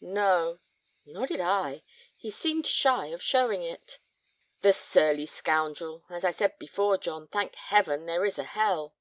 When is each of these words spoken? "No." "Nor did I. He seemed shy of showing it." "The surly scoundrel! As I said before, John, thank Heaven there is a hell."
"No." 0.00 0.60
"Nor 1.04 1.26
did 1.26 1.40
I. 1.40 1.82
He 2.16 2.30
seemed 2.30 2.64
shy 2.64 3.06
of 3.06 3.20
showing 3.24 3.64
it." 3.64 3.98
"The 4.60 4.72
surly 4.72 5.26
scoundrel! 5.26 6.04
As 6.08 6.24
I 6.24 6.30
said 6.30 6.56
before, 6.60 6.96
John, 6.96 7.26
thank 7.26 7.56
Heaven 7.56 8.06
there 8.06 8.24
is 8.24 8.38
a 8.38 8.44
hell." 8.44 8.94